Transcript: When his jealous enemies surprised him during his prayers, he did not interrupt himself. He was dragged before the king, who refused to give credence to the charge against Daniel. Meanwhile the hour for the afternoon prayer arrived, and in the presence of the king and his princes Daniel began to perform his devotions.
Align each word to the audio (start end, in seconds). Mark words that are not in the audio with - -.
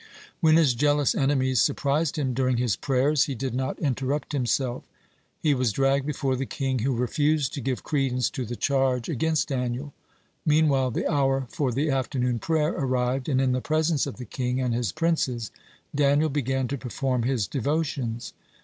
When 0.39 0.55
his 0.55 0.73
jealous 0.73 1.13
enemies 1.13 1.61
surprised 1.61 2.15
him 2.17 2.33
during 2.33 2.57
his 2.57 2.75
prayers, 2.75 3.25
he 3.25 3.35
did 3.35 3.53
not 3.53 3.77
interrupt 3.77 4.31
himself. 4.31 4.81
He 5.43 5.53
was 5.53 5.71
dragged 5.71 6.07
before 6.07 6.35
the 6.35 6.47
king, 6.47 6.79
who 6.79 6.95
refused 6.95 7.53
to 7.53 7.61
give 7.61 7.83
credence 7.83 8.31
to 8.31 8.43
the 8.43 8.55
charge 8.55 9.09
against 9.09 9.49
Daniel. 9.49 9.93
Meanwhile 10.43 10.89
the 10.89 11.07
hour 11.07 11.45
for 11.49 11.71
the 11.71 11.91
afternoon 11.91 12.39
prayer 12.39 12.69
arrived, 12.69 13.29
and 13.29 13.39
in 13.39 13.51
the 13.51 13.61
presence 13.61 14.07
of 14.07 14.17
the 14.17 14.25
king 14.25 14.59
and 14.59 14.73
his 14.73 14.91
princes 14.91 15.51
Daniel 15.93 16.29
began 16.29 16.67
to 16.69 16.79
perform 16.79 17.21
his 17.21 17.45
devotions. 17.45 18.33